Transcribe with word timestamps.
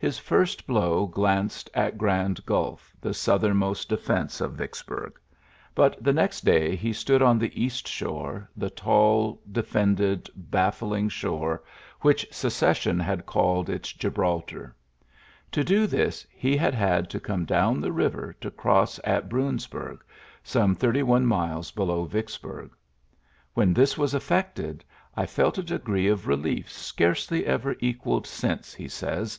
His 0.00 0.18
first 0.18 0.66
blow 0.66 1.06
glanced 1.06 1.68
at 1.74 1.96
Grand 1.98 2.44
Gul^ 2.46 2.78
tlie 3.02 3.14
southernmost 3.14 3.88
defence 3.88 4.40
of 4.40 4.54
Vicks 4.54 4.84
burg; 4.84 5.12
but 5.74 6.02
the 6.02 6.12
next 6.14 6.40
day 6.40 6.74
he 6.74 6.92
stood 6.92 7.22
on 7.22 7.38
the 7.38 7.62
east 7.62 7.86
shore; 7.86 8.48
the 8.56 8.70
tall, 8.70 9.40
defended, 9.52 10.28
baffling 10.34 11.08
shore 11.08 11.62
which 12.00 12.26
Secession 12.32 12.98
had 12.98 13.26
called 13.26 13.68
its 13.68 13.92
Gibraltar. 13.92 14.74
To 15.52 15.62
do 15.62 15.86
this^ 15.86 16.26
he 16.32 16.56
had 16.56 16.74
had 16.74 17.10
to 17.10 17.20
come 17.20 17.44
down 17.44 17.80
the 17.80 17.92
river 17.92 18.34
to 18.40 18.50
cross 18.50 18.98
at 19.04 19.28
Bruins 19.28 19.68
bnrg, 19.68 19.98
some 20.42 20.74
thirty 20.74 21.02
one 21.02 21.26
miles 21.26 21.70
below 21.70 22.06
Vicks 22.08 22.40
burg. 22.40 22.70
"When 23.52 23.74
this 23.74 23.96
was 23.96 24.14
effected, 24.14 24.82
I 25.14 25.26
felt 25.26 25.58
a 25.58 25.62
degree 25.62 26.08
of 26.08 26.26
relief 26.26 26.72
scarcely 26.72 27.46
ever 27.46 27.76
equalled 27.80 28.26
since," 28.26 28.74
he 28.74 28.88
says. 28.88 29.38